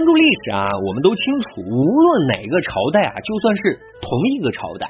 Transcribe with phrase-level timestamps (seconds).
[0.00, 4.88] 关注历史啊，我们都清楚，无论哪个朝代啊，就算是同一个朝代，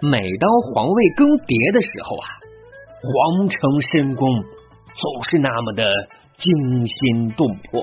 [0.00, 2.26] 每当皇位更迭的时候啊，
[3.02, 4.30] 皇城深宫
[4.94, 5.82] 总是那么的
[6.38, 7.82] 惊心动魄。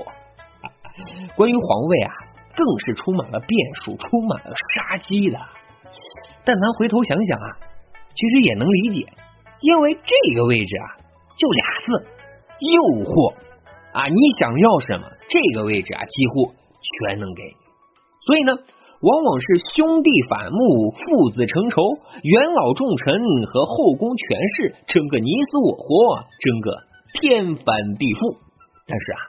[1.36, 2.12] 关于皇位啊，
[2.56, 3.52] 更是充满了变
[3.84, 5.36] 数，充满了杀机的。
[6.42, 7.48] 但咱回头想想啊，
[8.16, 9.12] 其实也能理解，
[9.60, 10.88] 因为这个位置啊，
[11.36, 12.08] 就俩字：
[12.64, 13.36] 诱惑
[13.92, 14.08] 啊！
[14.08, 16.48] 你想要什么，这个位置啊，几乎
[16.82, 17.56] 全能给你。
[18.26, 18.52] 所以呢，
[19.00, 21.82] 往往是兄弟反目，父子成仇，
[22.22, 23.14] 元老重臣
[23.46, 26.70] 和后宫权势争个你死我活，争个
[27.14, 28.38] 天翻地覆。
[28.86, 29.20] 但是啊，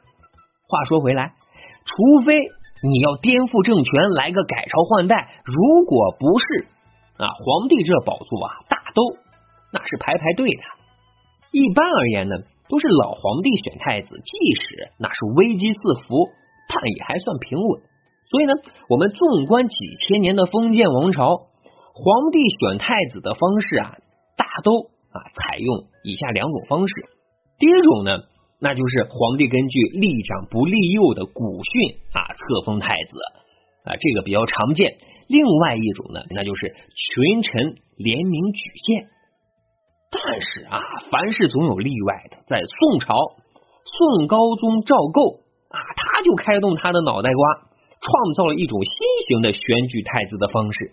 [0.68, 1.34] 话说回来。
[1.86, 2.32] 除非
[2.84, 6.46] 你要颠覆政权，来个改朝换代，如果不是
[7.18, 9.02] 啊，皇帝这宝座啊，大都
[9.74, 10.64] 那是排排队的。
[11.52, 12.36] 一般而言呢，
[12.70, 14.32] 都是老皇帝选太子，即
[14.62, 16.30] 使那是危机四伏，
[16.74, 17.82] 但也还算平稳。
[18.32, 18.54] 所以呢，
[18.90, 19.76] 我们纵观几
[20.08, 23.98] 千年的封建王朝，皇帝选太子的方式啊，
[24.36, 26.94] 大都啊采用以下两种方式。
[27.60, 28.18] 第一种呢。
[28.64, 33.12] 那就是皇帝根据立长不立幼的古训啊册封太子
[33.84, 34.96] 啊，这个比较常见。
[35.28, 39.08] 另外一种呢，那就是群臣联名举荐。
[40.10, 40.80] 但是啊，
[41.12, 42.38] 凡事总有例外的。
[42.48, 43.18] 在宋朝，
[43.84, 45.43] 宋高宗赵构，
[46.14, 47.56] 他就开动他的脑袋瓜，
[48.00, 48.94] 创造了一种新
[49.28, 50.92] 型的选举太子的方式。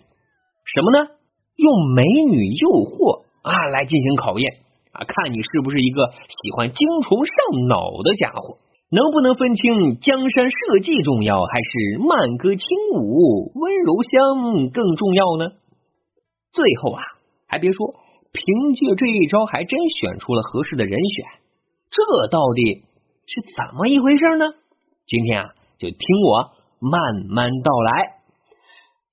[0.65, 1.13] 什么呢？
[1.57, 4.65] 用美女诱惑啊来进行考验。
[4.93, 7.33] 啊，看你是不是一个喜欢精虫上
[7.69, 8.57] 脑的家伙，
[8.89, 15.51] 能不能分清江山社稷重要，还是慢歌轻舞温柔乡更重要呢？
[16.51, 17.03] 最后啊，
[17.47, 17.95] 还别说，
[18.33, 21.25] 凭借这一招，还真选出了合适的人选。
[21.89, 22.83] 这到底
[23.27, 24.45] 是怎么一回事呢？
[25.11, 28.21] 今天啊，就听我慢慢道来。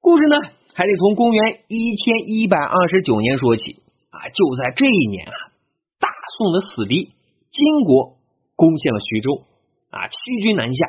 [0.00, 0.36] 故事呢，
[0.72, 5.34] 还得从公元一千一百二十九年说起啊，就在这一年啊。
[5.98, 6.08] 大
[6.38, 7.10] 宋的死敌
[7.50, 8.14] 金国
[8.54, 9.42] 攻陷了徐州
[9.90, 10.86] 啊，屈军南下。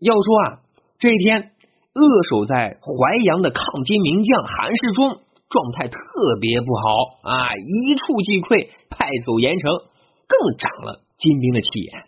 [0.00, 0.60] 要说啊，
[0.98, 1.52] 这一天
[1.94, 5.18] 扼守在淮阳的抗金名将韩世忠
[5.48, 5.98] 状态特
[6.38, 9.72] 别不好啊，一触即溃，派走盐城，
[10.28, 12.04] 更长了金兵的气焰。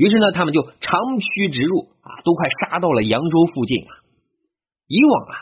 [0.00, 3.92] 于是呢，他们就长驱直入啊，都快杀到了扬州附近啊。
[4.88, 5.34] 以往啊，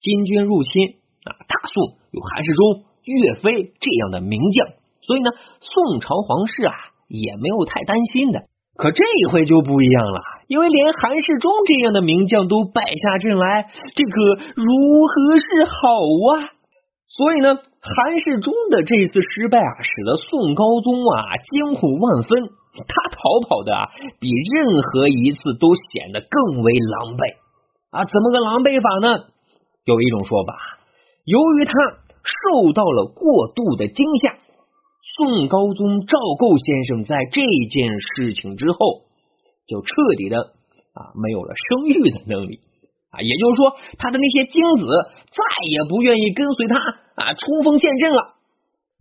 [0.00, 0.96] 金军入侵
[1.28, 4.68] 啊，大宋有韩世忠、岳飞这样的名将。
[5.02, 5.28] 所以呢，
[5.60, 6.72] 宋朝皇室啊
[7.06, 8.40] 也没有太担心的。
[8.76, 14.24] 可这一回就不一样了，因为连韩世忠这样的名将都败下阵来，这可
[14.56, 14.72] 如
[15.04, 16.00] 何是好
[16.32, 16.48] 啊？
[17.08, 23.18] 所以呢，韩世忠的这次失败啊，使得宋高宗啊惊恐万分，他逃
[23.48, 27.36] 跑的啊比任何一次都显得更为狼狈
[27.90, 28.04] 啊！
[28.04, 29.28] 怎么个狼狈法呢？
[29.84, 30.56] 有一种说法，
[31.24, 31.72] 由于他
[32.24, 34.38] 受到了过度的惊吓。
[35.02, 39.02] 宋高宗赵构先生在这件事情之后，
[39.66, 40.38] 就彻底的
[40.94, 42.60] 啊没有了生育的能力
[43.10, 44.86] 啊，也就是说，他的那些精子
[45.28, 46.78] 再也不愿意跟随他
[47.16, 48.38] 啊冲锋陷阵了。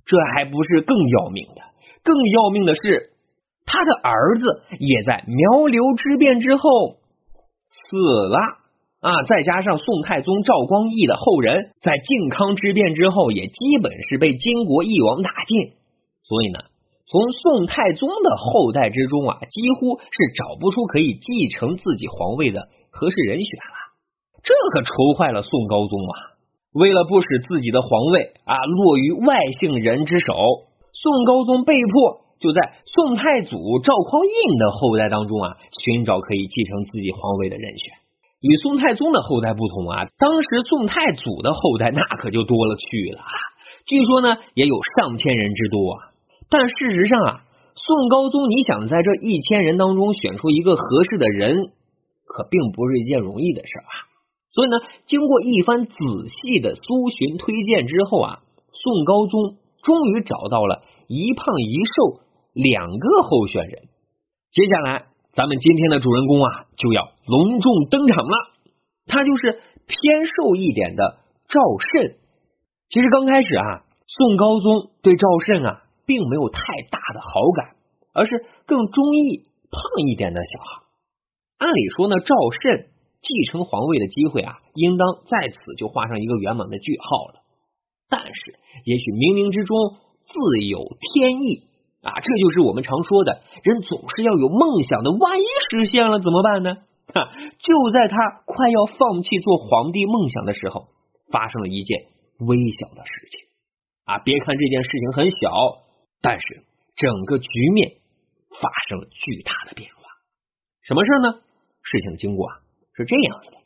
[0.03, 1.61] 这还不是更要命的，
[2.03, 3.11] 更要命的是，
[3.65, 6.97] 他的儿子也在苗刘之变之后
[7.69, 8.37] 死了
[9.01, 9.23] 啊。
[9.23, 15.73] 再加上宋太宗赵光义的后人，在靖康之变之后，也基本是被金国一网打尽。
[16.23, 16.59] 所以呢，
[17.07, 23.81] 从宋太宗的后代之中啊，几乎是找不出可以继承自己皇位的合适人选了。
[24.43, 26.13] 这可愁坏了宋高宗啊！
[26.73, 30.33] 为了不使自己的皇位啊落于外姓人之手，
[30.93, 37.93] 宋高宗被迫就在宋太祖赵匡胤的后代当中啊寻找可以继承自己皇位的人选。
[38.41, 43.21] 与宋太宗的后代不同啊，当时宋太祖的后代那可就多了去了，
[43.85, 46.09] 据说呢也有上千人之多啊。
[46.49, 47.43] 但事实上啊，
[47.75, 51.71] 宋高宗你想在这一千人当中选出一个合适的人，
[52.25, 54.09] 可并不是一件容易的事啊。
[54.49, 56.81] 所以呢，经过一番仔细的搜
[57.15, 58.39] 寻推荐之后啊，
[58.73, 62.21] 宋高宗终于找到了一胖一瘦
[62.53, 63.89] 两个候选人。
[64.51, 68.35] 接下来，咱们今天的主人公啊就要隆重登场了，
[69.07, 72.17] 他就是偏瘦一点的赵慎。
[72.89, 75.83] 其实刚开始啊，宋高宗对赵慎啊。
[76.03, 76.59] 并没有太
[76.89, 77.75] 大的好感，
[78.11, 80.81] 而是更中意胖一点的小孩。
[81.59, 82.89] 按理说呢，赵慎
[83.21, 87.43] 继承皇位的机会啊，应当在此就画上一个圆满的句号了。
[88.09, 89.77] 但是，也许冥冥之中
[90.25, 91.67] 自有天意
[92.01, 95.11] 啊，这就是我们常说的人总是要有梦想的。
[95.11, 96.77] 万一实现了怎么办呢？
[97.13, 98.15] 哈，就在他
[98.45, 100.87] 快要放弃做皇帝梦想的时候，
[101.31, 102.07] 发生了一件
[102.39, 103.39] 微小的事情
[104.05, 104.17] 啊！
[104.19, 105.37] 别看这件事情很小，
[106.21, 106.63] 但是
[106.95, 108.01] 整个局面
[108.49, 110.01] 发生了巨大的变化。
[110.81, 111.41] 什么事呢？
[111.83, 112.65] 事情的经过啊
[112.95, 113.57] 是这样子的：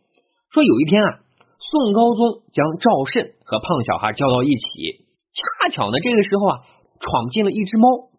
[0.51, 1.19] 说有一天啊，
[1.59, 6.53] 宋高宗将赵慎和胖小孩叫到一起，恰巧呢这个时候啊，
[6.99, 8.09] 闯进了一只猫。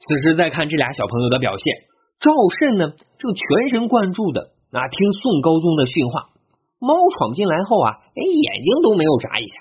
[0.00, 1.74] 此时再看这俩小朋友的表现，
[2.20, 4.56] 赵慎呢正全神贯注的。
[4.72, 4.88] 啊！
[4.90, 6.34] 听宋高宗的训话，
[6.80, 9.54] 猫闯进来后啊，哎，眼睛都没有眨一下。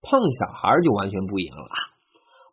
[0.00, 1.76] 胖小孩就完全不一样了啊！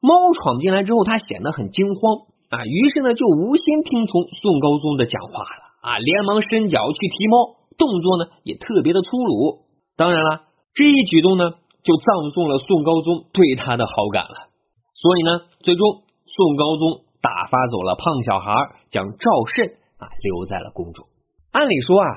[0.02, 9.60] 猫闯进来之后，他显得很惊慌啊，于是呢，就无心听从宋高宗的讲话了啊，连忙伸脚去提猫，动作呢也特别的粗鲁。
[9.96, 10.42] 当然了，
[10.74, 11.52] 这一举动呢，
[11.84, 14.50] 就葬送了宋高宗对他的好感了。
[14.96, 16.02] 所以呢，最终
[16.36, 18.54] 宋高宗打发走了胖小孩，
[18.90, 21.08] 将赵慎啊留在了宫中。
[21.52, 22.08] 按理说啊，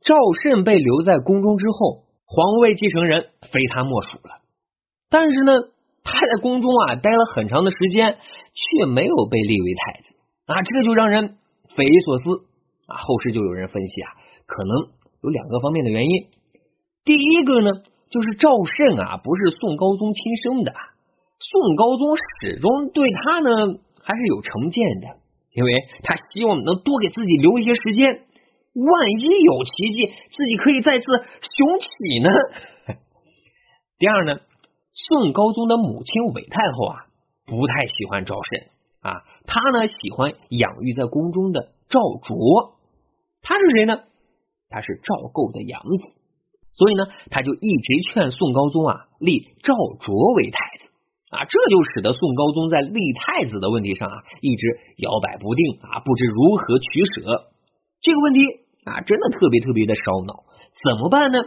[0.00, 4.38] 赵慎被留在宫中之后，皇位继承人非他莫属了。
[5.10, 5.52] 但是呢，
[6.04, 8.18] 他在宫中啊待了很长的时间，
[8.54, 10.14] 却没有被立为太子
[10.46, 11.36] 啊，这个就让人
[11.74, 12.24] 匪夷所思
[12.86, 12.96] 啊。
[12.96, 14.12] 后世就有人分析啊，
[14.46, 14.76] 可能
[15.22, 16.26] 有两个方面的原因。
[17.04, 17.70] 第一个呢，
[18.10, 20.72] 就是赵慎啊不是宋高宗亲生的，
[21.40, 23.48] 宋高宗始终对他呢
[24.02, 25.06] 还是有成见的，
[25.52, 28.24] 因为他希望能多给自己留一些时间。
[28.74, 32.30] 万一有奇迹，自己可以再次雄起呢？
[33.98, 34.40] 第二呢，
[34.92, 37.06] 宋高宗的母亲韦太后啊，
[37.44, 38.68] 不太喜欢赵慎
[39.00, 42.76] 啊，她呢喜欢养育在宫中的赵卓，
[43.42, 44.02] 他是谁呢？
[44.68, 45.88] 他是赵构的养子，
[46.74, 50.90] 所以呢，他就一直劝宋高宗啊立赵卓为太子
[51.30, 57.50] 啊，这就使得宋高宗在立太子的问题上啊一直摇摆不定啊，不知如何取舍
[58.00, 58.40] 这个问题。
[58.84, 60.44] 啊，真的特别特别的烧脑，
[60.82, 61.38] 怎么办呢？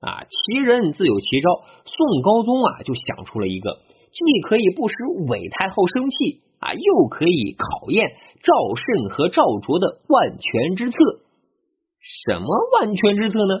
[0.00, 1.62] 啊，其人自有其招。
[1.84, 3.78] 宋高宗啊，就想出了一个
[4.10, 4.96] 既可以不使
[5.28, 10.98] 韦太后生气啊，又可以考验赵慎和赵卓的万全之策。
[12.00, 13.54] 什么万全之策呢？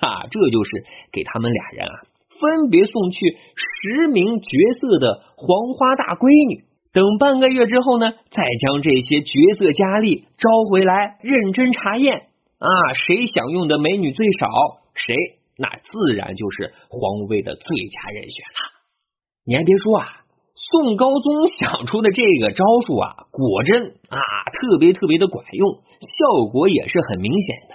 [0.00, 0.70] 啊，这就是
[1.12, 1.94] 给他们俩人啊，
[2.40, 3.18] 分别送去
[3.56, 6.64] 十名绝色的黄花大闺女。
[6.92, 12.30] 等半个月之后呢，再将这些绝色佳丽招回来，认真查验。
[12.58, 14.46] 啊，谁享用的美女最少，
[14.94, 15.14] 谁
[15.58, 18.60] 那自然就是皇位的最佳人选了。
[19.44, 20.06] 你还别说啊，
[20.54, 24.18] 宋高宗想出的这个招数啊，果真啊
[24.54, 27.74] 特别特别的管用，效果也是很明显的。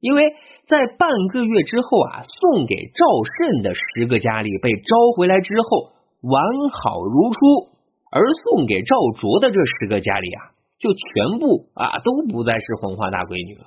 [0.00, 0.32] 因为
[0.66, 5.92] 在半个月之后啊，送给赵慎的十个佳丽被招回来之后
[6.22, 7.38] 完好如初，
[8.10, 13.64] 而送给赵卓的这十个佳丽啊，就全部啊都不再是黄花大闺女了。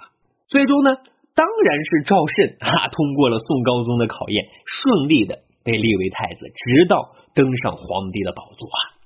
[0.48, 0.96] 最终呢，
[1.36, 9.01] 当然是赵慎啊通过了宋高宗的考验，顺利的被立为太子，直到登上皇帝的宝座啊。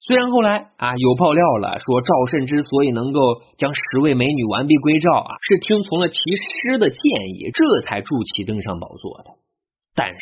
[0.00, 3.20] 虽然后来啊有爆料了，说赵慎之所以能够
[3.58, 7.00] 将十位美女完璧归赵啊，是听从了其师的建
[7.34, 9.30] 议，这才助其登上宝座的。
[9.94, 10.20] 但是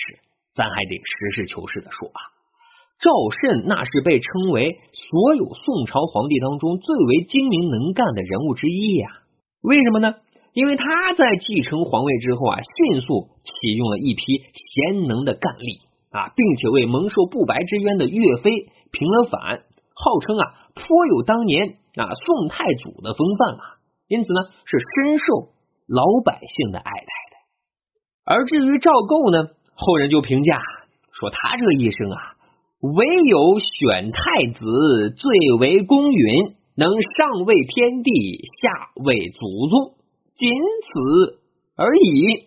[0.54, 2.20] 咱还得实事求是的说啊，
[2.98, 9.08] 赵慎那是被称为所有宋朝皇帝当中最为精明能干的人物之一呀。
[9.60, 10.14] 为什么呢？
[10.54, 12.58] 因为他在继承皇位之后啊，
[12.88, 15.85] 迅速启用了一批贤能的干吏
[16.16, 18.50] 啊，并且为蒙受不白之冤的岳飞
[18.90, 19.60] 平了反，
[19.94, 20.44] 号称啊
[20.74, 23.62] 颇有当年啊宋太祖的风范啊，
[24.08, 25.24] 因此呢是深受
[25.86, 27.36] 老百姓的爱戴的。
[28.24, 30.58] 而至于赵构呢，后人就评价
[31.12, 32.18] 说他这一生啊，
[32.80, 38.10] 唯有选太子最为公允，能上位天地，
[38.60, 39.94] 下位祖宗。
[40.34, 41.40] 仅此
[41.76, 42.44] 而已。